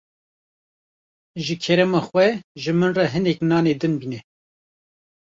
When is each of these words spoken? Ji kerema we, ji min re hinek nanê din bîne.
Ji 1.47 1.55
kerema 1.65 2.01
we, 2.15 2.23
ji 2.63 2.71
min 2.77 2.95
re 2.97 3.05
hinek 3.13 3.39
nanê 3.49 3.73
din 3.81 3.93
bîne. 4.01 4.19